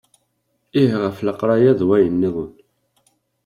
Ih 0.81 0.93
ɣef 1.03 1.17
leqraya 1.27 1.71
d 1.79 1.81
wayen-nniḍen. 1.87 2.51